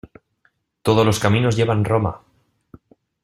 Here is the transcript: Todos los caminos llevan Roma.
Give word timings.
Todos 0.81 1.05
los 1.05 1.19
caminos 1.19 1.55
llevan 1.55 1.85
Roma. 1.85 2.21